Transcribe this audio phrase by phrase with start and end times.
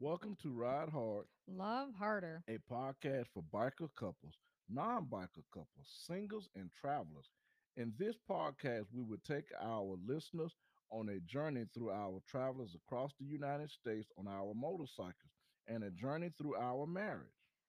[0.00, 2.42] Welcome to Ride Hard, Love harder.
[2.48, 4.38] a podcast for biker couples,
[4.68, 7.28] non biker couples, singles, and travelers.
[7.76, 10.56] In this podcast, we will take our listeners
[10.90, 15.34] on a journey through our travelers across the United States on our motorcycles
[15.68, 17.28] and a journey through our marriage.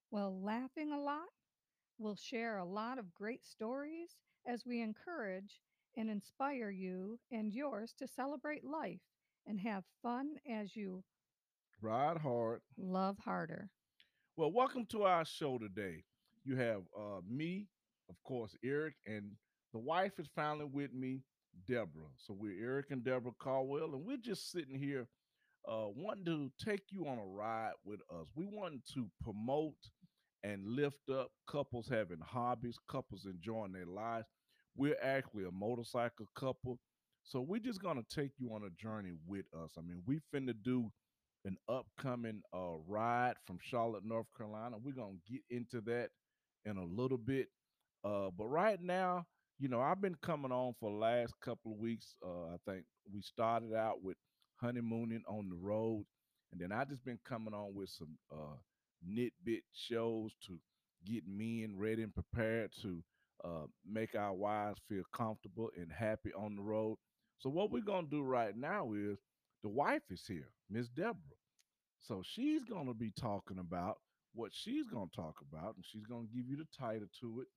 [0.10, 1.28] Well, laughing a lot.
[1.98, 4.16] We'll share a lot of great stories
[4.48, 5.62] as we encourage
[5.98, 9.02] and inspire you and yours to celebrate life
[9.46, 11.04] and have fun as you
[11.82, 12.62] Ride hard.
[12.78, 13.68] love harder.
[14.38, 16.04] Well, welcome to our show today.
[16.44, 17.66] You have uh, me,
[18.08, 19.32] of course, Eric, and
[19.74, 21.22] the wife is finally with me,
[21.68, 22.12] Deborah.
[22.18, 25.08] So we're Eric and Deborah Caldwell, and we're just sitting here
[25.68, 28.28] uh, wanting to take you on a ride with us.
[28.36, 29.74] We want to promote
[30.44, 34.28] and lift up couples having hobbies, couples enjoying their lives.
[34.76, 36.78] We're actually a motorcycle couple.
[37.24, 39.72] So we're just gonna take you on a journey with us.
[39.78, 40.92] I mean, we finna do
[41.46, 44.78] an upcoming uh ride from Charlotte, North Carolina.
[44.78, 46.10] We're gonna get into that
[46.66, 47.48] in a little bit.
[48.04, 49.26] Uh, but right now,
[49.60, 52.16] you know, I've been coming on for the last couple of weeks.
[52.26, 54.18] Uh, I think we started out with
[54.62, 56.06] honeymooning on the road,
[56.52, 58.58] and then I just been coming on with some uh
[59.08, 60.60] nitbit shows to
[61.06, 63.04] get men ready and prepared to
[63.44, 66.98] uh make our wives feel comfortable and happy on the road.
[67.40, 69.18] So what we're gonna do right now is
[69.64, 71.16] the wife is here, Miss Deborah.
[72.00, 73.98] So she's gonna be talking about
[74.34, 77.48] what she's gonna talk about, and she's gonna give you the title to it.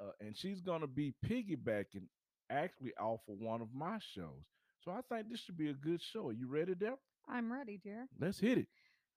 [0.00, 2.06] Uh, and she's gonna be piggybacking
[2.50, 4.44] actually off of one of my shows.
[4.80, 6.28] So I think this should be a good show.
[6.28, 6.96] Are you ready, Deborah?
[7.28, 8.06] I'm ready, dear.
[8.18, 8.68] Let's hit it.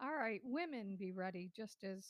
[0.01, 2.07] All right, women be ready, just as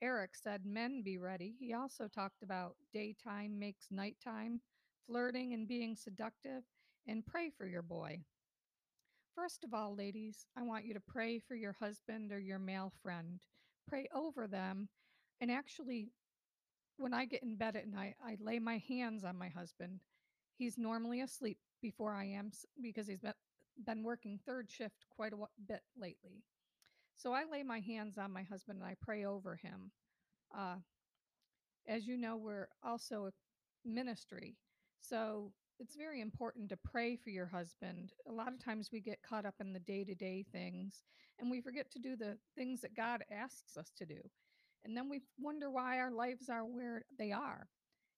[0.00, 1.54] Eric said, men be ready.
[1.58, 4.60] He also talked about daytime makes nighttime,
[5.06, 6.62] flirting and being seductive,
[7.06, 8.20] and pray for your boy.
[9.34, 12.92] First of all, ladies, I want you to pray for your husband or your male
[13.02, 13.40] friend.
[13.88, 14.88] Pray over them.
[15.40, 16.10] And actually,
[16.98, 20.00] when I get in bed at night, I lay my hands on my husband.
[20.58, 23.22] He's normally asleep before I am because he's
[23.84, 25.36] been, working third shift quite a
[25.66, 26.44] bit lately.
[27.16, 29.90] So I lay my hands on my husband and I pray over him.
[30.56, 30.76] Uh,
[31.88, 34.56] as you know, we're also a ministry.
[35.00, 38.12] So it's very important to pray for your husband.
[38.28, 41.02] A lot of times we get caught up in the day to day things
[41.38, 44.20] and we forget to do the things that God asks us to do.
[44.84, 47.68] And then we wonder why our lives are where they are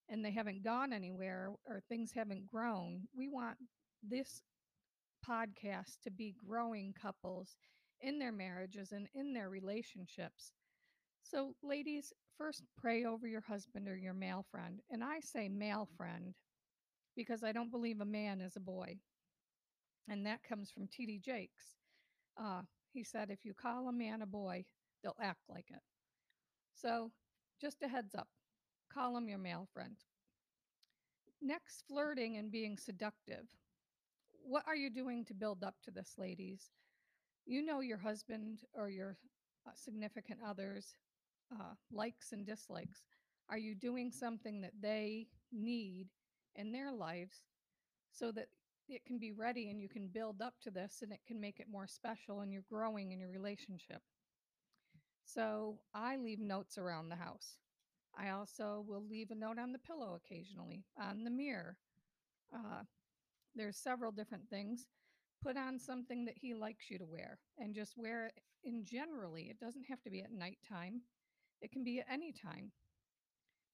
[0.09, 3.03] and they haven't gone anywhere or things haven't grown.
[3.17, 3.57] We want
[4.03, 4.43] this
[5.27, 7.57] podcast to be growing couples
[8.01, 10.53] in their marriages and in their relationships.
[11.23, 14.81] So, ladies, first pray over your husband or your male friend.
[14.91, 15.97] And I say male mm.
[15.97, 16.35] friend
[17.17, 18.99] because I don't believe a man is a boy.
[20.09, 21.21] And that comes from T.D.
[21.25, 21.77] Jakes.
[22.39, 24.65] Uh, he said, if you call a man a boy,
[25.03, 25.83] they'll act like it.
[26.75, 27.11] So,
[27.61, 28.29] just a heads up
[28.93, 29.97] call him your male friend.
[31.43, 33.47] Next, flirting and being seductive.
[34.43, 36.71] What are you doing to build up to this, ladies?
[37.45, 39.17] You know your husband or your
[39.67, 40.95] uh, significant others
[41.53, 43.03] uh, likes and dislikes.
[43.51, 46.07] Are you doing something that they need
[46.57, 47.43] in their lives
[48.13, 48.49] so that
[48.89, 51.59] it can be ready and you can build up to this and it can make
[51.59, 54.03] it more special and you're growing in your relationship?
[55.25, 57.59] So I leave notes around the house.
[58.17, 61.77] I also will leave a note on the pillow occasionally, on the mirror.
[62.55, 62.83] Uh,
[63.55, 64.87] there's several different things.
[65.43, 69.45] Put on something that he likes you to wear and just wear it in generally.
[69.45, 71.03] It doesn't have to be at nighttime,
[71.61, 72.71] it can be at any time.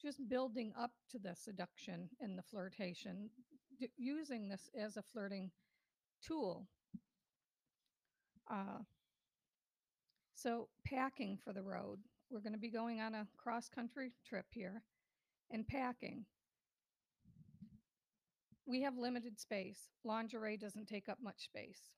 [0.00, 3.28] Just building up to the seduction and the flirtation,
[3.78, 5.50] d- using this as a flirting
[6.22, 6.66] tool.
[8.50, 8.82] Uh,
[10.34, 11.98] so, packing for the road.
[12.30, 14.82] We're going to be going on a cross country trip here
[15.50, 16.24] and packing.
[18.66, 19.90] We have limited space.
[20.04, 21.90] Lingerie doesn't take up much space,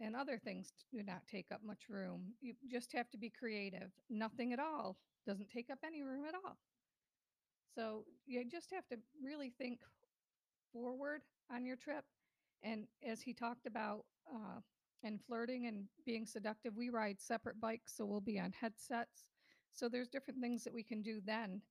[0.00, 2.34] and other things do not take up much room.
[2.40, 3.90] You just have to be creative.
[4.08, 4.96] Nothing at all
[5.26, 6.56] doesn't take up any room at all.
[7.78, 9.78] So, you just have to really think
[10.72, 12.04] forward on your trip.
[12.64, 14.04] And as he talked about,
[14.34, 14.60] uh,
[15.04, 19.26] and flirting and being seductive, we ride separate bikes, so we'll be on headsets.
[19.72, 21.62] So there's different things that we can do then,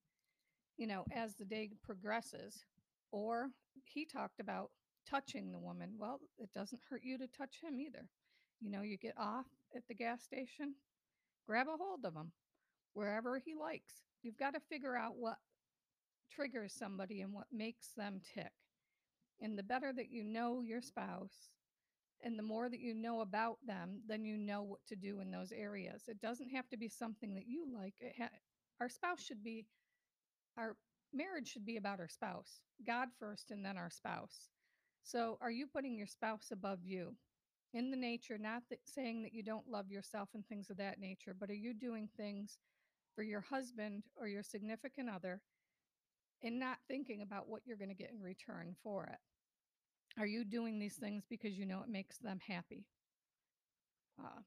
[0.77, 2.63] you know, as the day progresses.
[3.11, 3.49] Or
[3.83, 4.71] he talked about
[5.09, 5.91] touching the woman.
[5.97, 8.07] Well, it doesn't hurt you to touch him either.
[8.61, 10.75] You know, you get off at the gas station,
[11.45, 12.31] grab a hold of him
[12.93, 14.03] wherever he likes.
[14.23, 15.35] You've got to figure out what
[16.29, 18.51] triggers somebody and what makes them tick.
[19.41, 21.49] And the better that you know your spouse,
[22.23, 25.31] And the more that you know about them, then you know what to do in
[25.31, 26.03] those areas.
[26.07, 27.95] It doesn't have to be something that you like.
[28.19, 28.29] Ha-
[28.81, 29.67] our spouse should be,
[30.57, 30.75] our
[31.13, 34.49] marriage should be about our spouse, God first, and then our spouse.
[35.03, 37.15] So, are you putting your spouse above you?
[37.73, 40.99] In the nature, not that saying that you don't love yourself and things of that
[40.99, 42.57] nature, but are you doing things
[43.15, 45.41] for your husband or your significant other
[46.43, 49.19] and not thinking about what you're going to get in return for it?
[50.19, 52.85] Are you doing these things because you know it makes them happy?
[54.19, 54.41] Uh,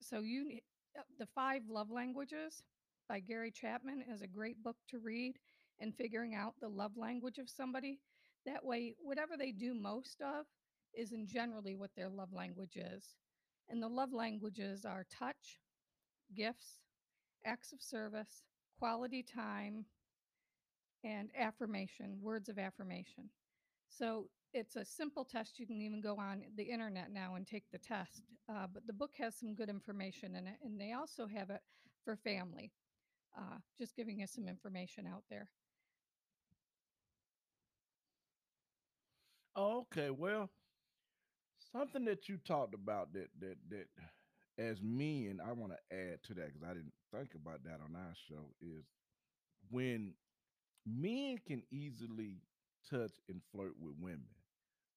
[0.00, 0.58] so you
[0.98, 2.62] uh, the five love languages
[3.08, 5.38] by Gary Chapman is a great book to read
[5.80, 8.00] and figuring out the love language of somebody.
[8.44, 10.46] That way, whatever they do most of
[10.94, 13.16] is in generally what their love language is.
[13.68, 15.60] And the love languages are touch,
[16.34, 16.78] gifts,
[17.44, 18.42] acts of service,
[18.78, 19.84] quality time,
[21.06, 23.30] and affirmation, words of affirmation.
[23.88, 25.58] So it's a simple test.
[25.58, 28.22] You can even go on the internet now and take the test.
[28.50, 31.60] Uh, but the book has some good information in it, and they also have it
[32.04, 32.72] for family.
[33.38, 35.48] Uh, just giving you some information out there.
[39.56, 40.10] Okay.
[40.10, 40.50] Well,
[41.72, 43.86] something that you talked about that that that
[44.58, 47.94] as men, I want to add to that because I didn't think about that on
[47.94, 48.84] our show is
[49.70, 50.14] when
[50.86, 52.36] men can easily
[52.88, 54.28] touch and flirt with women,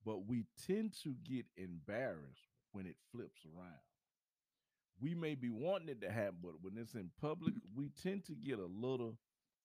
[0.05, 3.79] but we tend to get embarrassed when it flips around.
[5.01, 8.33] We may be wanting it to happen, but when it's in public, we tend to
[8.33, 9.17] get a little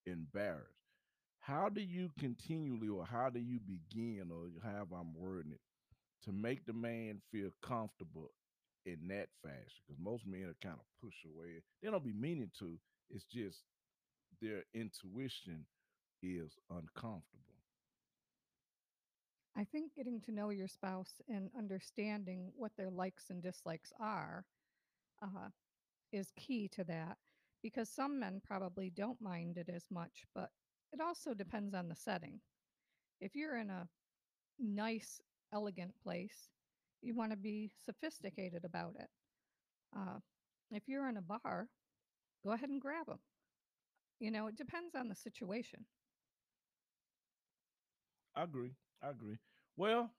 [0.07, 0.71] embarrassed.
[1.41, 5.61] How do you continually, or how do you begin, or however I'm wording it,
[6.25, 8.31] to make the man feel comfortable
[8.87, 9.83] in that fashion?
[9.87, 11.63] Because most men are kind of push away.
[11.83, 12.79] They don't be meaning to.
[13.11, 13.59] It's just
[14.41, 15.67] their intuition
[16.25, 17.45] is uncomfortable.
[19.57, 24.45] I think getting to know your spouse and understanding what their likes and dislikes are
[25.23, 25.49] uh,
[26.13, 27.19] is key to that
[27.63, 30.51] because some men probably don't mind it as much, but
[30.93, 32.41] it also depends on the setting.
[33.21, 33.89] If you're in a
[34.59, 35.21] nice,
[35.53, 36.51] elegant place,
[37.01, 39.09] you want to be sophisticated about it.
[39.97, 40.19] Uh,
[40.73, 41.69] if you're in a bar,
[42.45, 43.21] go ahead and grab them.
[44.21, 45.85] You know, it depends on the situation.
[48.37, 48.73] I agree.
[49.03, 49.39] I agree.
[49.77, 50.11] Well,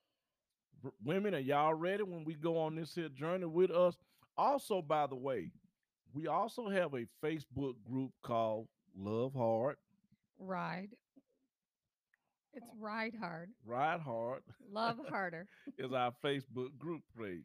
[0.83, 3.95] r- women, are y'all ready when we go on this here journey with us?
[4.37, 5.51] Also, by the way,
[6.13, 8.67] we also have a Facebook group called
[8.97, 9.75] Love Hard,
[10.39, 10.89] Ride.
[12.53, 14.41] It's ride hard, Ride Hard
[14.71, 15.45] love harder.
[15.77, 17.43] is our Facebook group page.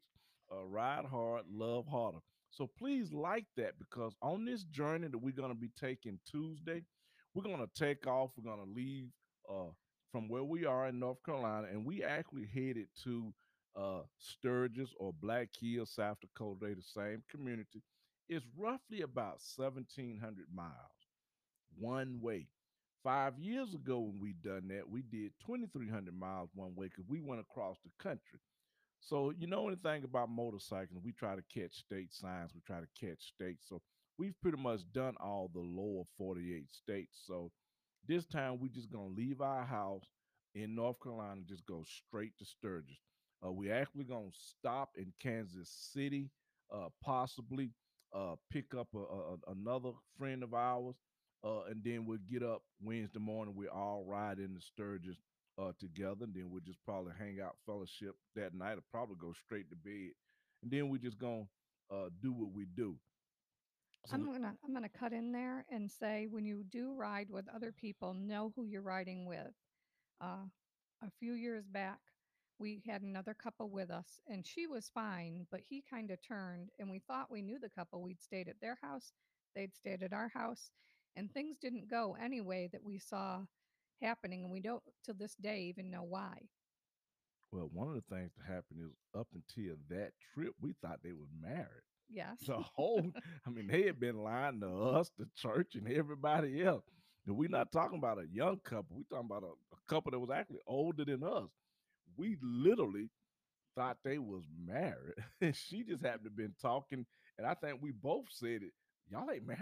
[0.53, 2.19] Uh, Ride Hard, Love Harder.
[2.51, 6.83] So please like that because on this journey that we're going to be taking Tuesday,
[7.35, 8.31] we're going to take off.
[8.37, 9.09] We're going to leave
[9.49, 9.71] uh,
[10.13, 13.33] from where we are in North Carolina, and we actually headed to
[13.77, 16.59] uh, Sturgis or Black Hill, South Dakota.
[16.61, 17.83] They the same community.
[18.29, 20.73] It's roughly about 1,700 miles
[21.79, 22.47] one way.
[23.03, 27.21] Five years ago, when we done that, we did 2,300 miles one way because we
[27.21, 28.41] went across the country.
[29.01, 32.87] So you know anything about motorcycling, we try to catch state signs, we try to
[33.01, 33.65] catch states.
[33.69, 33.81] So
[34.19, 37.19] we've pretty much done all the lower 48 states.
[37.27, 37.51] So
[38.11, 40.03] this time we just gonna leave our house
[40.57, 42.99] in North Carolina, just go straight to Sturgis.
[43.47, 46.29] Uh, we actually gonna stop in Kansas City,
[46.75, 47.71] uh, possibly
[48.13, 50.97] uh, pick up a, a, another friend of ours,
[51.45, 53.55] uh, and then we'll get up Wednesday morning.
[53.55, 55.17] We all ride in the Sturgis
[55.57, 59.33] uh, together, and then we'll just probably hang out, fellowship that night, or probably go
[59.45, 60.11] straight to bed,
[60.65, 61.47] and then we just gonna
[61.95, 62.97] uh, do what we do.
[64.13, 67.73] I'm gonna I'm gonna cut in there and say when you do ride with other
[67.73, 69.53] people, know who you're riding with.
[70.21, 70.47] Uh,
[71.03, 72.01] a few years back,
[72.59, 76.71] we had another couple with us, and she was fine, but he kind of turned,
[76.79, 78.03] and we thought we knew the couple.
[78.03, 79.13] We'd stayed at their house,
[79.55, 80.71] they'd stayed at our house,
[81.17, 83.41] and things didn't go any way that we saw
[84.03, 86.49] happening, and we don't to this day even know why.
[87.53, 91.13] Well, one of the things that happened is up until that trip, we thought they
[91.13, 91.90] were married.
[92.11, 92.39] Yes.
[92.47, 93.13] The whole,
[93.47, 96.85] I mean, they had been lying to us, the church, and everybody else.
[97.27, 98.97] And we're not talking about a young couple.
[98.97, 101.51] We're talking about a, a couple that was actually older than us.
[102.17, 103.09] We literally
[103.77, 105.15] thought they was married.
[105.41, 107.07] And she just happened to been talking.
[107.39, 108.73] And I think we both said it.
[109.11, 109.61] Y'all ain't married?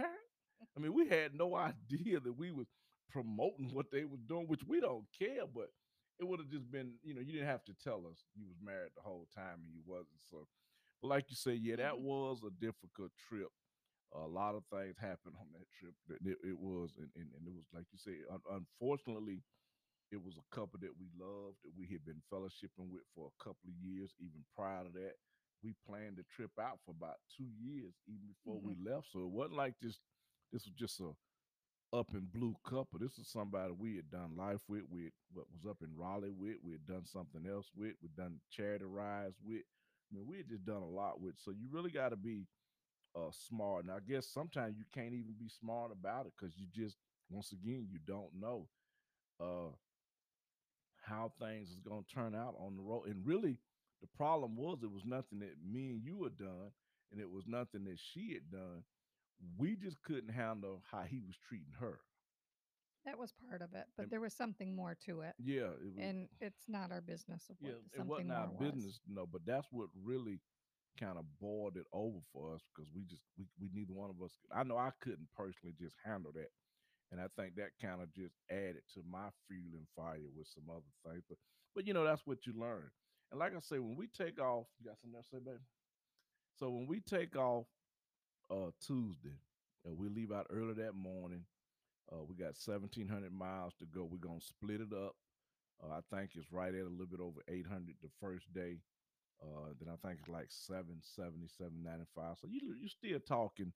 [0.77, 2.67] I mean, we had no idea that we was
[3.11, 5.69] promoting what they was doing, which we don't care, but
[6.21, 8.57] it would have just been, you know, you didn't have to tell us you was
[8.65, 10.21] married the whole time and you wasn't.
[10.31, 10.47] So,
[11.03, 12.01] like you say, yeah, that Mhm.
[12.01, 13.49] was a difficult trip.
[14.15, 15.95] A lot of things happened on that trip.
[16.09, 19.43] It, it- was, and, and, and it was like you say, un- unfortunately,
[20.13, 23.45] It was a couple that we loved, that we had been fellowshipping with for a
[23.45, 24.15] couple of years.
[24.21, 25.15] Even prior to that,
[25.63, 29.09] we planned the trip out for about two years, even before hmm we left.
[29.13, 29.99] So it wasn't like this.
[30.53, 31.13] This was just a
[31.93, 32.99] up in blue couple.
[32.99, 34.83] This is somebody we had done life with.
[34.91, 36.57] We had, what was up in Raleigh with.
[36.63, 37.95] We had done something else with.
[38.03, 39.63] We'd done charity rides with.
[40.11, 41.35] I mean, we had just done a lot with.
[41.39, 42.47] So you really got to be
[43.17, 43.85] uh, smart.
[43.85, 46.97] And I guess sometimes you can't even be smart about it because you just,
[47.31, 48.69] once again, you don't know
[49.41, 49.73] uh,
[51.03, 53.07] how things is going to turn out on the road.
[53.07, 53.59] And really,
[54.01, 56.71] the problem was it was nothing that me and you had done,
[57.11, 58.85] and it was nothing that she had done.
[59.57, 62.01] We just couldn't handle how he was treating her.
[63.05, 65.35] That was part of it, but And there was something more to it.
[65.39, 66.05] yeah, it was.
[66.05, 68.75] And it's not our business of Yeah, what the it wasn't our more was.
[68.75, 70.41] business, no, but that's what really
[70.99, 74.21] kind of boiled it over for us because we just we, we neither one of
[74.21, 76.51] us I know I couldn't personally just handle that.
[77.11, 80.93] And I think that kind of just added to my fueling fire with some other
[81.07, 81.23] things.
[81.29, 81.39] But
[81.75, 82.91] but you know, that's what you learn.
[83.31, 85.59] And like I say, when we take off, you got something else to say, baby?
[86.57, 87.67] So when we take off
[88.51, 89.37] uh Tuesday,
[89.85, 91.45] and we leave out early that morning,
[92.13, 94.05] uh, we got 1,700 miles to go.
[94.05, 95.15] We're gonna split it up.
[95.83, 98.79] Uh, I think it's right at a little bit over 800 the first day.
[99.41, 102.39] Uh, then I think it's like 770, 795.
[102.41, 103.73] So you you're still talking,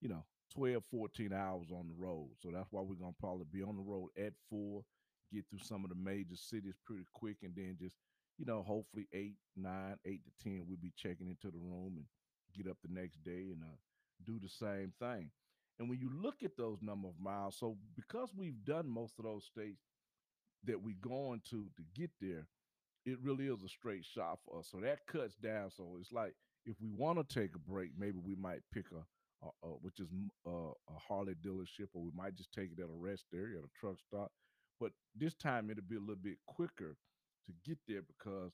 [0.00, 0.24] you know,
[0.54, 2.30] 12, 14 hours on the road.
[2.42, 4.82] So that's why we're gonna probably be on the road at four,
[5.32, 7.96] get through some of the major cities pretty quick, and then just,
[8.38, 12.06] you know, hopefully eight, nine, eight to ten, we'll be checking into the room and
[12.56, 13.76] get up the next day and uh,
[14.24, 15.30] do the same thing.
[15.78, 19.24] And when you look at those number of miles, so because we've done most of
[19.24, 19.82] those states
[20.64, 22.46] that we're going to to get there,
[23.04, 24.68] it really is a straight shot for us.
[24.70, 25.70] So that cuts down.
[25.70, 29.46] So it's like if we want to take a break, maybe we might pick a,
[29.46, 30.08] a, a which is
[30.46, 33.78] a Harley dealership, or we might just take it at a rest area, at a
[33.78, 34.30] truck stop.
[34.80, 36.96] But this time it'll be a little bit quicker
[37.46, 38.52] to get there because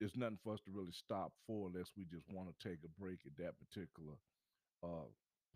[0.00, 3.00] there's nothing for us to really stop for unless we just want to take a
[3.00, 4.14] break at that particular
[4.82, 5.08] uh,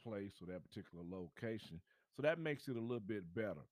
[0.04, 1.80] place or that particular location.
[2.14, 3.64] So that makes it a little bit better.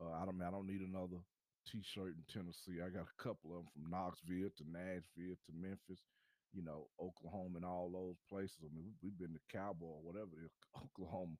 [0.00, 1.18] Uh, I don't I don't need another
[1.66, 2.80] T-shirt in Tennessee.
[2.84, 6.04] I got a couple of them from Knoxville to Nashville to Memphis,
[6.52, 8.58] you know, Oklahoma and all those places.
[8.62, 11.34] I mean, we, we've been to Cowboy or whatever is, Oklahoma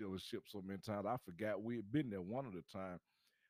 [0.00, 1.06] dealership so many times.
[1.06, 2.98] I forgot we had been there one at a time.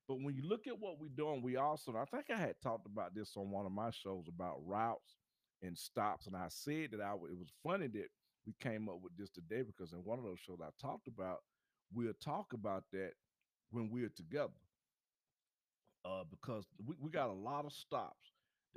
[0.08, 2.86] But when you look at what we're doing, we also, I think I had talked
[2.86, 5.16] about this on one of my shows about routes
[5.62, 6.26] and stops.
[6.28, 8.06] And I said that I it was funny that
[8.46, 11.38] we came up with this today because in one of those shows I talked about,
[11.92, 13.12] we'll talk about that
[13.70, 14.52] when we're together
[16.04, 18.32] uh, because we, we got a lot of stops.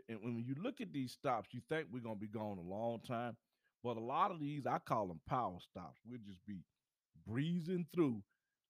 [0.07, 2.69] And when you look at these stops, you think we're going to be gone a
[2.69, 3.35] long time.
[3.83, 5.99] But a lot of these, I call them power stops.
[6.07, 6.63] We'll just be
[7.27, 8.21] breezing through.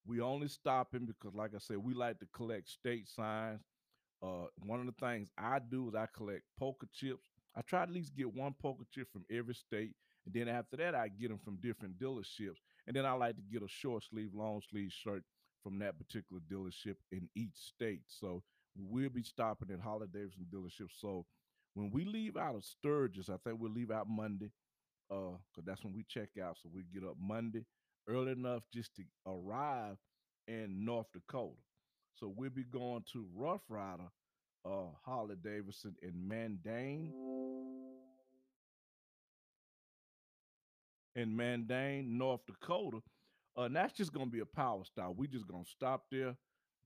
[0.05, 3.61] We only stopping because, like I said, we like to collect state signs.
[4.21, 7.27] Uh, one of the things I do is I collect poker chips.
[7.55, 9.93] I try to at least get one poker chip from every state,
[10.35, 12.57] and then after that, I get them from different dealerships.
[12.87, 15.23] And then I like to get a short sleeve, long sleeve shirt
[15.63, 18.01] from that particular dealership in each state.
[18.07, 18.43] So
[18.77, 20.89] we'll be stopping at Harley Davidson dealership.
[20.99, 21.25] So
[21.73, 24.51] when we leave out of Sturgis, I think we'll leave out Monday
[25.11, 27.65] uh because that's when we check out so we get up monday
[28.07, 29.97] early enough just to arrive
[30.47, 31.55] in north dakota
[32.15, 34.09] so we'll be going to rough rider
[34.65, 37.11] uh harley davidson in Mandan
[41.19, 42.99] in Mandan north dakota
[43.57, 46.35] uh, and that's just gonna be a power stop we just gonna stop there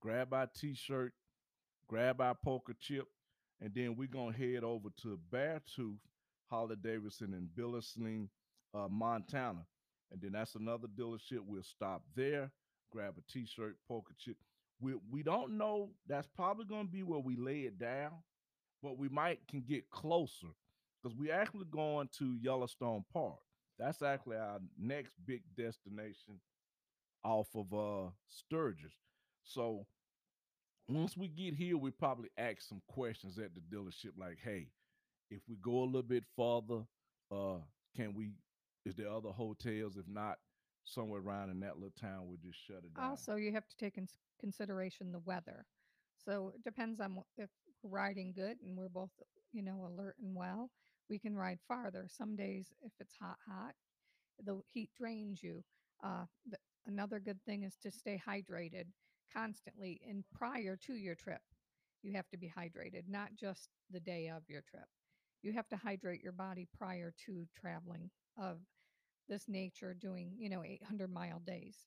[0.01, 1.13] grab our t-shirt
[1.87, 3.07] grab our poker chip,
[3.61, 5.99] and then we're gonna head over to Beartooth,
[6.49, 8.29] Harley Davidson, and Billings,
[8.73, 9.65] uh, Montana.
[10.11, 11.39] And then that's another dealership.
[11.45, 12.51] We'll stop there,
[12.91, 14.37] grab a t-shirt, poker chip.
[14.79, 15.91] We we don't know.
[16.07, 18.13] That's probably gonna be where we lay it down,
[18.81, 20.47] but we might can get closer
[21.01, 23.39] because we actually going to Yellowstone Park.
[23.79, 26.39] That's actually our next big destination
[27.23, 28.93] off of uh Sturgis.
[29.43, 29.85] So
[30.89, 34.67] once we get here, we probably ask some questions at the dealership, like, "Hey,
[35.29, 36.85] if we go a little bit farther,
[37.31, 37.59] uh,
[37.95, 38.33] can we?
[38.85, 39.95] Is there other hotels?
[39.97, 40.39] If not,
[40.83, 43.77] somewhere around in that little town, we'll just shut it down." Also, you have to
[43.77, 44.07] take in
[44.39, 45.65] consideration the weather.
[46.25, 47.49] So it depends on if
[47.81, 49.11] we're riding good and we're both,
[49.51, 50.69] you know, alert and well,
[51.09, 52.07] we can ride farther.
[52.09, 53.73] Some days, if it's hot, hot,
[54.43, 55.63] the heat drains you.
[56.03, 58.85] Uh, the, another good thing is to stay hydrated
[59.33, 61.41] constantly and prior to your trip.
[62.03, 64.87] You have to be hydrated, not just the day of your trip.
[65.41, 68.59] You have to hydrate your body prior to traveling of
[69.29, 71.77] this nature, doing, you know, 800 mile days.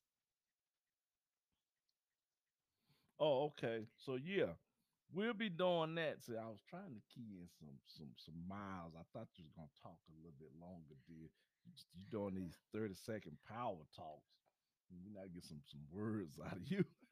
[3.19, 3.87] Oh, okay.
[3.97, 4.53] So yeah.
[5.13, 6.23] We'll be doing that.
[6.23, 8.93] See, I was trying to key in some some some miles.
[8.95, 11.29] I thought you was gonna talk a little bit longer, dear.
[11.67, 11.73] You,
[12.09, 14.31] doing these 30 second power talks.
[14.89, 16.85] We not get some some words out of you.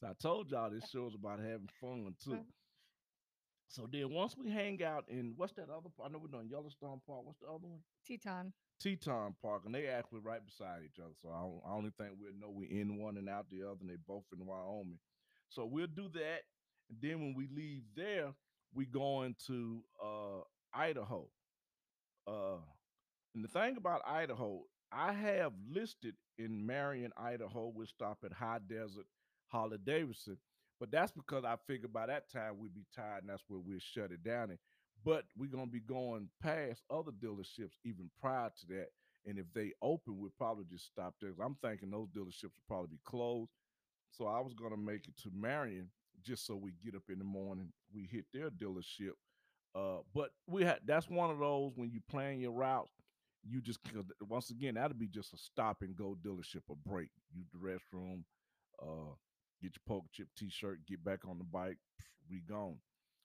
[0.00, 2.30] so I told y'all this show is about having fun too.
[2.30, 2.50] Mm-hmm.
[3.68, 6.08] So then once we hang out in what's that other part?
[6.08, 7.22] I know we're doing Yellowstone Park.
[7.24, 7.80] What's the other one?
[8.06, 8.52] Teton.
[8.80, 11.14] Teton Park, and they actually right beside each other.
[11.20, 13.78] So I, don't, I only think we'll know we're in one and out the other,
[13.80, 14.98] and they both in Wyoming.
[15.48, 16.42] So we'll do that.
[16.90, 18.32] And then when we leave there,
[18.74, 20.40] we going to uh,
[20.74, 21.28] Idaho.
[22.26, 22.58] Uh,
[23.34, 24.62] and the thing about Idaho,
[24.92, 29.06] I have listed in Marion, Idaho, we'll stop at High Desert,
[29.48, 30.38] Harley Davidson.
[30.78, 33.78] But that's because I figured by that time we'd be tired and that's where we'll
[33.78, 34.50] shut it down.
[34.50, 34.58] And,
[35.04, 38.88] but we're going to be going past other dealerships even prior to that.
[39.26, 41.32] And if they open, we'll probably just stop there.
[41.42, 43.50] I'm thinking those dealerships will probably be closed.
[44.10, 45.90] So I was to make it to Marion
[46.22, 49.12] just so we get up in the morning, we hit their dealership.
[49.74, 52.88] Uh, but we had that's one of those when you plan your route,
[53.44, 53.78] you just
[54.28, 57.10] once again that'll be just a stop and go dealership, a break.
[57.34, 58.22] Use the restroom,
[58.82, 59.12] uh,
[59.60, 61.78] get your poker chip T-shirt, get back on the bike,
[62.30, 62.78] we gone.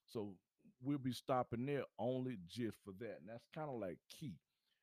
[0.06, 0.34] So
[0.82, 4.34] we'll be stopping there only just for that, and that's kind of like key.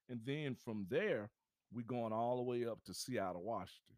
[0.10, 1.30] And then from there,
[1.72, 3.96] we going all the way up to Seattle, Washington.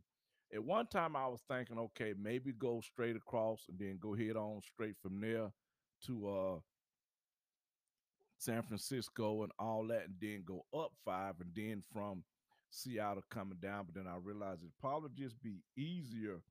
[0.53, 4.35] At one time, I was thinking, okay, maybe go straight across and then go head
[4.35, 5.51] on straight from there
[6.07, 6.59] to uh
[8.37, 12.23] San Francisco and all that, and then go up five, and then from
[12.71, 13.85] Seattle coming down.
[13.85, 16.41] But then I realized it'd probably just be easier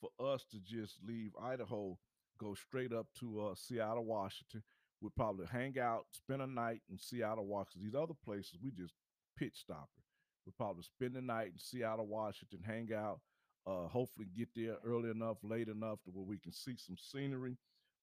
[0.00, 1.98] for us to just leave Idaho,
[2.38, 4.62] go straight up to uh, Seattle, Washington.
[5.00, 7.82] We'd probably hang out, spend a night in Seattle, Washington.
[7.82, 8.94] These other places, we just
[9.36, 10.04] pitch stopping.
[10.46, 13.18] We'd probably spend the night in Seattle, Washington, hang out,
[13.66, 17.56] uh, hopefully get there early enough, late enough to where we can see some scenery,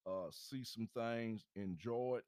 [0.08, 2.26] uh, see some things, enjoy it.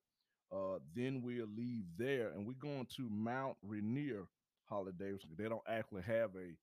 [0.56, 4.25] Uh, then we'll leave there and we're going to Mount Rainier
[4.66, 5.13] Holiday.
[5.38, 6.54] They don't actually have a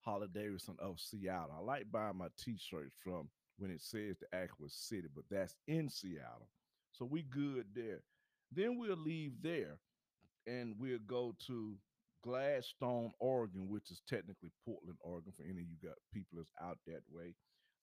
[0.00, 1.54] Harley Davidson of Seattle.
[1.58, 5.88] I like buying my t-shirts from when it says the actual city, but that's in
[5.90, 6.48] Seattle.
[6.92, 8.00] So we good there.
[8.52, 9.78] Then we'll leave there
[10.46, 11.74] and we'll go to
[12.26, 16.78] Gladstone, Oregon, which is technically Portland, Oregon, for any of you got people that's out
[16.86, 17.34] that way.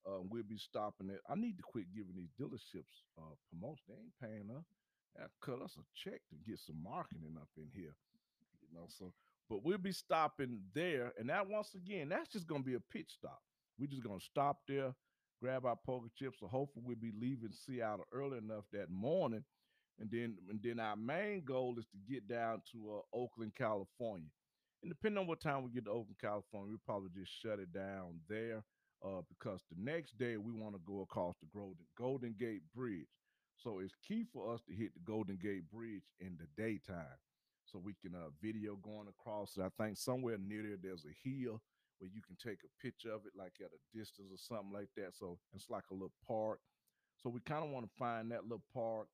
[0.06, 1.22] Uh, we'll be stopping it.
[1.30, 3.86] I need to quit giving these dealerships uh, promotion.
[3.88, 4.66] They ain't paying us.
[5.42, 7.96] Cut us a check to get some marketing up in here.
[8.62, 9.14] You know, so
[9.50, 11.14] but we'll be stopping there.
[11.18, 13.42] And that once again, that's just gonna be a pit stop.
[13.80, 14.94] We're just gonna stop there,
[15.42, 16.40] grab our poker chips.
[16.40, 19.44] So hopefully we'll be leaving Seattle early enough that morning.
[20.00, 24.30] And then and then our main goal is to get down to uh, Oakland, California.
[24.82, 27.72] And depending on what time we get to Oakland, California, we'll probably just shut it
[27.74, 28.64] down there.
[29.06, 33.08] Uh, because the next day we want to go across the Golden Golden Gate Bridge.
[33.58, 37.20] So it's key for us to hit the Golden Gate Bridge in the daytime
[37.66, 39.64] so we can uh, video going across it.
[39.64, 41.62] I think somewhere near there there's a hill
[42.00, 44.90] where you can take a picture of it, like at a distance or something like
[44.98, 45.16] that.
[45.16, 46.60] So it's like a little park.
[47.22, 49.08] So we kind of want to find that little park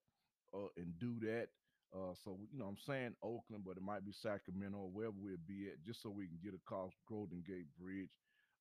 [0.53, 1.47] uh, and do that.
[1.93, 5.38] Uh, so you know, I'm saying Oakland, but it might be Sacramento or wherever we'll
[5.47, 8.09] be at, just so we can get across Golden Gate Bridge.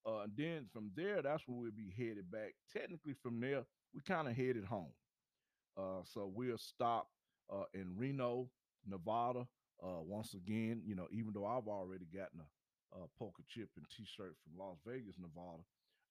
[0.05, 2.55] Uh, and then from there, that's where we'll be headed back.
[2.73, 4.93] Technically, from there, we kind of headed home.
[5.77, 7.07] Uh, so we'll stop
[7.53, 8.49] uh, in Reno,
[8.87, 9.45] Nevada.
[9.81, 13.85] Uh, once again, you know, even though I've already gotten a, a poker chip and
[13.95, 15.63] T-shirt from Las Vegas, Nevada,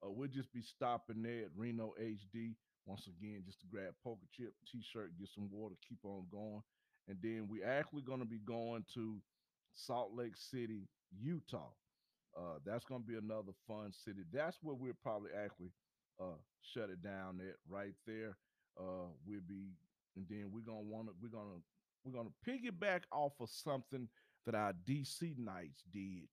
[0.04, 2.54] uh, we'll just be stopping there at Reno HD
[2.86, 6.62] once again just to grab poker chip, T-shirt, get some water, keep on going,
[7.08, 9.16] and then we actually going to be going to
[9.74, 10.88] Salt Lake City,
[11.20, 11.70] Utah.
[12.36, 14.20] Uh, that's going to be another fun city.
[14.32, 15.70] That's where we'll probably actually
[16.20, 18.36] uh, shut it down at right there.
[18.78, 19.72] Uh, we'll be,
[20.16, 21.58] and then we're gonna want to, we're gonna,
[22.04, 24.08] we're gonna piggyback off of something
[24.46, 26.28] that our DC Knights did.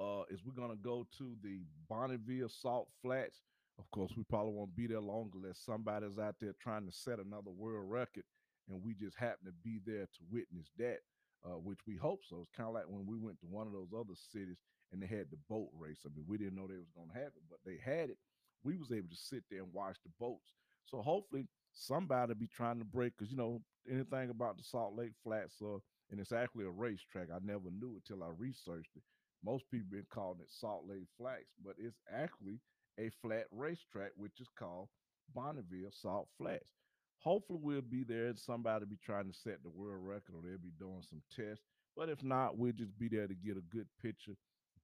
[0.00, 3.42] Uh, is we're gonna go to the Bonneville Salt Flats.
[3.78, 7.18] Of course, we probably won't be there long unless somebody's out there trying to set
[7.18, 8.24] another world record,
[8.68, 11.00] and we just happen to be there to witness that.
[11.44, 12.40] Uh, which we hope so.
[12.40, 14.56] It's kind of like when we went to one of those other cities
[14.92, 16.00] and they had the boat race.
[16.06, 18.16] I mean, we didn't know they was gonna have it, but they had it.
[18.62, 20.54] We was able to sit there and watch the boats.
[20.86, 23.60] So hopefully somebody be trying to break because you know
[23.90, 25.76] anything about the Salt Lake Flats, uh,
[26.10, 27.28] and it's actually a racetrack.
[27.30, 29.02] I never knew it till I researched it.
[29.44, 32.58] Most people been calling it Salt Lake Flats, but it's actually
[32.98, 34.88] a flat racetrack, which is called
[35.34, 36.72] Bonneville Salt Flats.
[37.18, 40.58] Hopefully, we'll be there and somebody be trying to set the world record, or they'll
[40.58, 41.64] be doing some tests.
[41.96, 44.32] But if not, we'll just be there to get a good picture,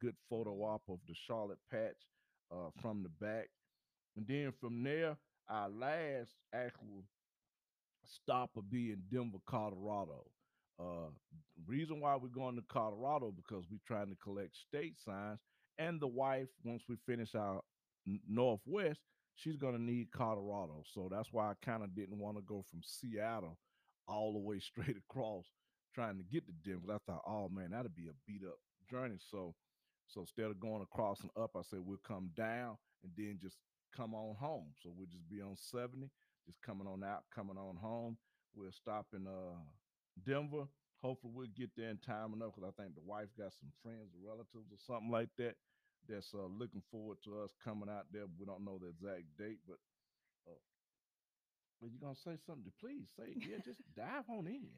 [0.00, 1.96] good photo op of the Charlotte patch
[2.52, 3.48] uh, from the back.
[4.16, 5.16] And then from there,
[5.48, 7.04] our last actual
[8.06, 10.24] stop will be in Denver, Colorado.
[10.78, 11.10] Uh,
[11.66, 15.38] reason why we're going to Colorado because we're trying to collect state signs,
[15.78, 17.60] and the wife, once we finish our
[18.28, 19.00] Northwest,
[19.34, 20.82] she's going to need Colorado.
[20.92, 23.58] So that's why I kind of didn't want to go from Seattle
[24.06, 25.46] all the way straight across
[25.94, 26.92] trying to get to Denver.
[26.94, 28.58] I thought, oh man, that'd be a beat up
[28.90, 29.18] journey.
[29.30, 29.54] So,
[30.06, 33.56] so instead of going across and up, I said we'll come down and then just
[33.96, 34.68] come on home.
[34.82, 36.08] So we'll just be on 70,
[36.46, 38.16] just coming on out, coming on home.
[38.54, 39.58] We'll stop in uh
[40.24, 40.64] Denver.
[41.02, 44.12] Hopefully we'll get there in time enough because I think the wife got some friends
[44.12, 45.54] or relatives or something like that
[46.10, 48.24] that's uh, looking forward to us coming out there.
[48.38, 49.78] We don't know the exact date, but
[50.48, 50.58] uh,
[51.82, 52.72] are you gonna say something?
[52.80, 53.58] Please say yeah.
[53.64, 54.68] Just dive on in.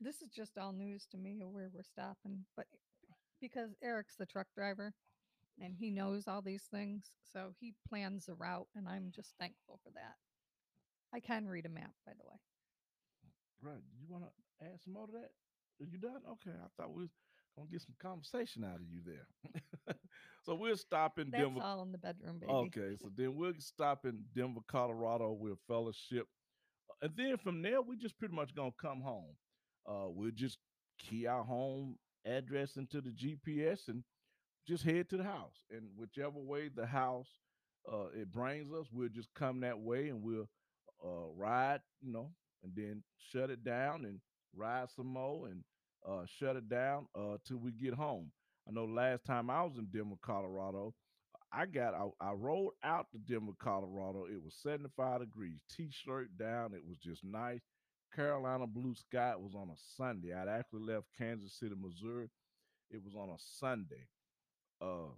[0.00, 2.66] This is just all news to me of where we're stopping, but
[3.40, 4.94] because Eric's the truck driver
[5.62, 9.78] and he knows all these things, so he plans the route, and I'm just thankful
[9.84, 10.16] for that.
[11.14, 12.36] I can read a map, by the way.
[13.62, 13.82] Right.
[14.00, 15.32] You want to add some more to that?
[15.80, 16.22] Are you done?
[16.32, 16.56] Okay.
[16.56, 17.10] I thought we was
[17.60, 19.94] gonna get some conversation out of you there.
[20.44, 21.60] so we'll stop in That's Denver.
[21.62, 22.52] all in the bedroom, baby.
[22.52, 25.32] Okay, so then we'll stop in Denver, Colorado.
[25.32, 26.26] We'll fellowship,
[26.90, 29.36] Uh, and then from there we just pretty much gonna come home.
[29.86, 30.58] Uh, we'll just
[30.98, 34.04] key our home address into the GPS and
[34.66, 35.64] just head to the house.
[35.70, 37.28] And whichever way the house
[37.90, 40.48] uh, it brings us, we'll just come that way and we'll
[41.04, 42.30] uh, ride, you know,
[42.62, 44.20] and then shut it down and
[44.54, 45.64] ride some more and
[46.08, 48.30] uh, shut it down uh, till we get home.
[48.68, 50.94] I know last time I was in Denver, Colorado,
[51.52, 54.26] I got I, I rode out to Denver, Colorado.
[54.26, 56.74] It was 75 degrees, t-shirt down.
[56.74, 57.60] It was just nice.
[58.14, 59.32] Carolina blue sky.
[59.32, 60.32] It was on a Sunday.
[60.32, 62.28] I'd actually left Kansas City, Missouri.
[62.90, 64.06] It was on a Sunday.
[64.80, 65.10] Uh,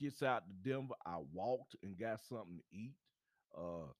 [0.00, 0.94] gets out to Denver.
[1.04, 2.94] I walked and got something to eat.
[3.56, 3.90] Uh,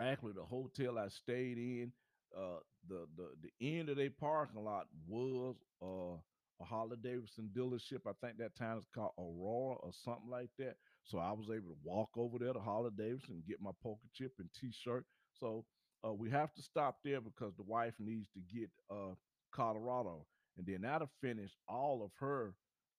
[0.00, 1.92] actually, the hotel I stayed in,
[2.36, 6.16] uh, the the the end of their parking lot was uh
[6.60, 8.00] a Harley Davidson dealership.
[8.06, 10.76] I think that town is called Aurora or something like that.
[11.04, 14.32] So I was able to walk over there to Harley Davidson get my poker chip
[14.38, 15.04] and T-shirt.
[15.32, 15.64] So
[16.06, 19.14] uh, we have to stop there because the wife needs to get uh
[19.52, 22.54] Colorado, and then that'll finish all of her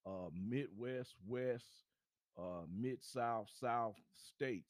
[0.05, 1.85] uh Midwest, West,
[2.37, 4.67] uh Mid South, South states.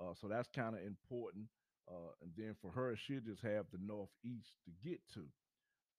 [0.00, 1.46] Uh, so that's kind of important.
[1.88, 5.24] Uh, and then for her, she'll just have the Northeast to get to.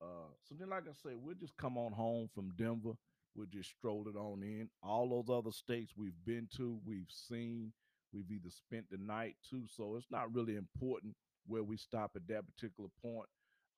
[0.01, 2.93] Uh, so then, like I say, we'll just come on home from Denver.
[3.35, 4.69] We'll just stroll it on in.
[4.83, 7.71] All those other states we've been to, we've seen,
[8.11, 9.63] we've either spent the night to.
[9.67, 13.29] So it's not really important where we stop at that particular point.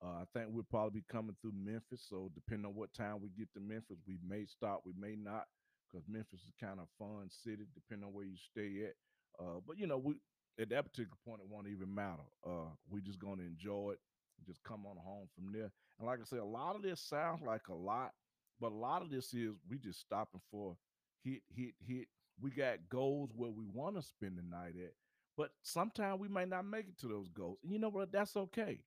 [0.04, 2.06] Uh, I think we'll probably be coming through Memphis.
[2.10, 5.46] So depending on what time we get to Memphis, we may stop, we may not,
[5.92, 8.96] because Memphis is kind of fun city, depending on where you stay at.
[9.40, 10.16] Uh, but you know, we
[10.60, 12.24] at that particular point, it won't even matter.
[12.46, 14.00] Uh, we just gonna enjoy it
[14.46, 15.72] just come on home from there.
[16.00, 18.12] And like I said, a lot of this sounds like a lot,
[18.60, 20.76] but a lot of this is we just stopping for
[21.24, 22.08] hit, hit, hit.
[22.42, 24.94] We got goals where we want to spend the night at,
[25.36, 27.58] but sometimes we might not make it to those goals.
[27.64, 28.12] And you know what?
[28.12, 28.80] That's okay.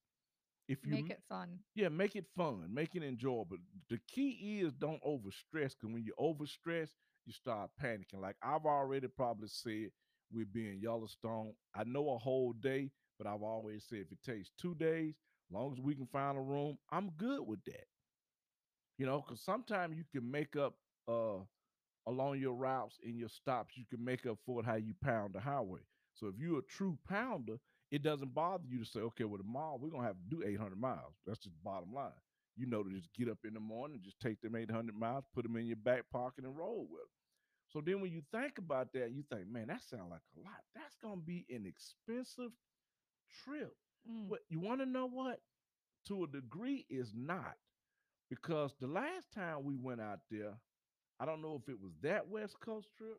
[0.68, 1.58] If you Make it fun.
[1.74, 3.58] yeah, make it fun, make it enjoyable.
[3.90, 6.88] The key is don't overstress because when you overstress,
[7.26, 8.20] you start panicking.
[8.22, 9.90] Like I've already probably said,
[10.32, 11.52] we'll be in Yellowstone.
[11.74, 15.14] I know a whole day, but I've always said if it takes two days,
[15.50, 17.86] long as we can find a room, I'm good with that.
[18.98, 20.74] You know, because sometimes you can make up
[21.08, 21.38] uh
[22.06, 25.34] along your routes and your stops, you can make up for it how you pound
[25.34, 25.80] the highway.
[26.14, 27.56] So if you're a true pounder,
[27.90, 30.80] it doesn't bother you to say, okay, well, tomorrow we're gonna have to do 800
[30.80, 31.14] miles.
[31.26, 32.12] That's just bottom line.
[32.56, 35.44] You know to just get up in the morning, just take them 800 miles, put
[35.44, 37.21] them in your back pocket, and roll with them.
[37.72, 40.60] So then when you think about that, you think, man, that sounds like a lot.
[40.74, 42.52] That's gonna be an expensive
[43.44, 43.74] trip.
[44.10, 44.28] Mm.
[44.28, 45.40] What you want to know what?
[46.08, 47.54] To a degree, is not
[48.28, 50.54] because the last time we went out there,
[51.20, 53.18] I don't know if it was that West Coast trip.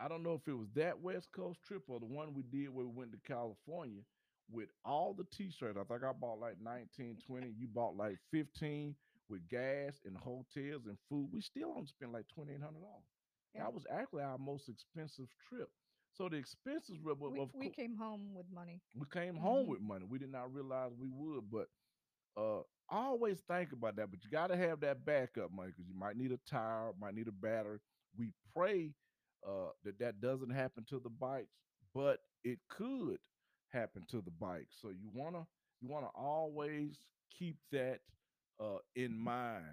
[0.00, 2.68] I don't know if it was that West Coast trip or the one we did
[2.70, 4.02] where we went to California
[4.50, 5.78] with all the t-shirts.
[5.78, 7.48] I think I bought like 19, 20.
[7.58, 8.96] You bought like 15
[9.28, 11.30] with gas and hotels and food.
[11.32, 13.04] We still only spent like $2,800.
[13.54, 13.62] Yeah.
[13.62, 15.68] That was actually our most expensive trip.
[16.12, 18.80] So the expenses were, but We, of we came home with money.
[18.94, 19.68] we came home Mhm.
[19.68, 20.04] with money.
[20.04, 21.68] We did not realize we would, but
[22.36, 24.10] uh, always think about that.
[24.10, 27.14] But you got to have that backup money because you might need a tire, might
[27.14, 27.78] need a battery.
[28.16, 28.94] We pray
[29.46, 31.54] uh, that that doesn't happen to the bikes,
[31.94, 33.18] but it could
[33.72, 34.68] happen to the bike.
[34.70, 35.46] So you wanna
[35.80, 36.98] you wanna always
[37.36, 38.00] keep that
[38.60, 39.64] uh, in mind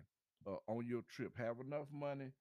[0.47, 1.31] uh, on your trip.
[1.37, 2.31] Have enough money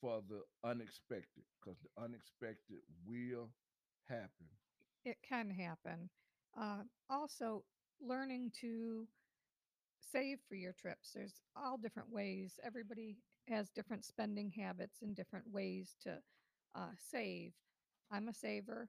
[0.00, 3.48] for the unexpected because the unexpected will
[4.08, 4.46] happen.
[5.04, 6.10] It can happen.
[6.58, 7.64] Uh, also,
[8.00, 9.06] learning to
[10.12, 11.12] save for your trips.
[11.14, 12.58] There's all different ways.
[12.64, 13.16] Everybody
[13.48, 16.18] has different spending habits and different ways to
[16.74, 17.52] uh, save.
[18.10, 18.88] I'm a saver.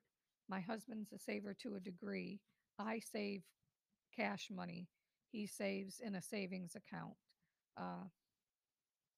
[0.50, 2.40] My husband's a saver to a degree.
[2.80, 3.44] I save
[4.16, 4.88] cash money.
[5.32, 7.14] He saves in a savings account.
[7.78, 8.08] Uh,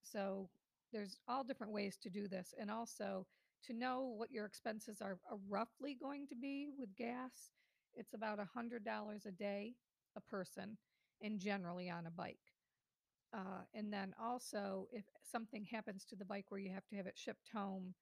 [0.03, 0.49] so
[0.91, 2.53] there's all different ways to do this.
[2.59, 3.25] And also
[3.65, 7.51] to know what your expenses are, are roughly going to be with gas,
[7.93, 9.75] it's about a $100 a day
[10.17, 10.77] a person
[11.21, 12.37] and generally on a bike.
[13.33, 17.07] Uh, and then also, if something happens to the bike where you have to have
[17.07, 17.93] it shipped home,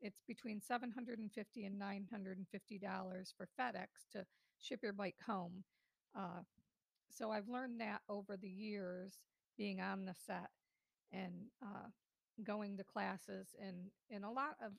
[0.00, 4.24] it's between 750 and 950 dollars for FedEx to
[4.58, 5.64] ship your bike home.
[6.16, 6.42] Uh,
[7.10, 9.20] so I've learned that over the years,
[9.56, 10.50] being on the set
[11.12, 11.32] and
[11.62, 11.88] uh,
[12.44, 14.72] going to classes, and and a lot of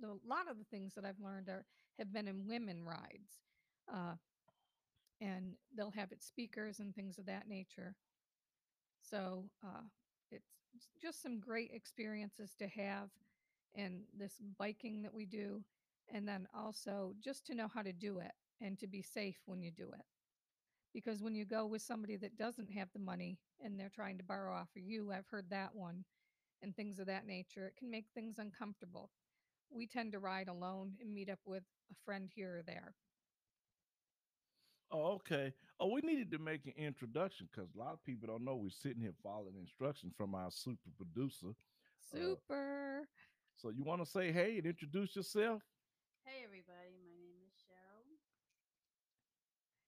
[0.00, 1.64] the a lot of the things that I've learned are
[1.98, 3.40] have been in women rides.
[3.92, 4.14] Uh,
[5.20, 7.94] and they'll have it speakers and things of that nature.
[9.02, 9.82] So uh,
[10.80, 13.10] it's just some great experiences to have
[13.74, 15.62] in this biking that we do.
[16.12, 19.62] And then also just to know how to do it and to be safe when
[19.62, 20.04] you do it.
[20.92, 24.24] Because when you go with somebody that doesn't have the money and they're trying to
[24.24, 26.04] borrow off of you, I've heard that one
[26.62, 29.10] and things of that nature, it can make things uncomfortable.
[29.70, 32.94] We tend to ride alone and meet up with a friend here or there.
[34.92, 35.52] Oh, okay.
[35.78, 38.70] Oh, we needed to make an introduction because a lot of people don't know we're
[38.70, 41.54] sitting here following instructions from our super producer.
[42.12, 43.08] Uh, Super.
[43.60, 45.62] So you want to say hey and introduce yourself?
[46.24, 48.04] Hey everybody, my name is Cheryl.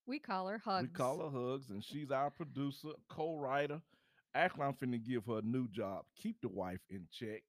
[0.07, 0.89] we call her Hugs.
[0.89, 3.81] We call her Hugs, and she's our producer, co-writer.
[4.35, 6.05] Actually, I'm finna give her a new job.
[6.17, 7.43] Keep the wife in check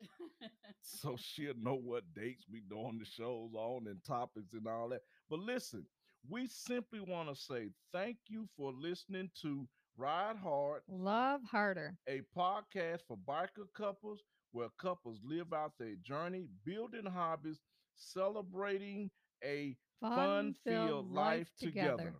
[0.81, 5.01] so she'll know what dates we doing the shows on and topics and all that.
[5.29, 5.85] But listen,
[6.29, 9.65] we simply want to say thank you for listening to
[9.97, 11.95] Ride Hard, Love harder.
[12.09, 14.21] a podcast for biker couples
[14.53, 17.61] where couples live out their journey, building hobbies,
[17.95, 19.11] celebrating
[19.43, 22.15] a Fun filled life together.